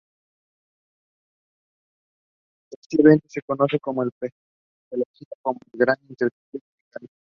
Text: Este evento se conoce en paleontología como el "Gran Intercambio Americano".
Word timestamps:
Este 2.71 2.99
evento 2.99 3.27
se 3.29 3.39
conoce 3.43 3.75
en 3.75 3.81
paleontología 3.81 5.29
como 5.43 5.59
el 5.73 5.79
"Gran 5.79 5.97
Intercambio 6.09 6.39
Americano". 6.95 7.07